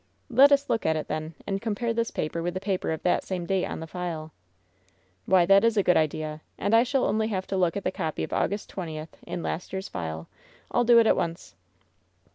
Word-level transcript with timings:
''"Let 0.41 0.51
us 0.51 0.67
look 0.67 0.83
at 0.83 0.95
it, 0.95 1.07
then, 1.07 1.35
and 1.45 1.61
compare 1.61 1.93
this 1.93 2.09
paper 2.09 2.41
with 2.41 2.55
the 2.55 2.59
paper 2.59 2.89
of 2.91 3.03
that 3.03 3.23
same 3.23 3.45
date 3.45 3.65
on 3.67 3.81
the 3.81 3.85
file." 3.85 4.31
"Why, 5.27 5.45
that 5.45 5.63
is 5.63 5.77
a 5.77 5.83
good 5.83 5.95
idea. 5.95 6.41
And 6.57 6.73
I 6.73 6.81
shall 6.81 7.05
only 7.05 7.27
have 7.27 7.45
to 7.45 7.55
look 7.55 7.77
at 7.77 7.83
the 7.83 7.91
copy 7.91 8.23
of 8.23 8.33
August 8.33 8.67
20th 8.75 9.09
in 9.27 9.43
last 9.43 9.71
year's 9.71 9.89
file. 9.89 10.27
I'll 10.71 10.85
do 10.85 10.97
it 10.97 11.05
at 11.05 11.15
once." 11.15 11.53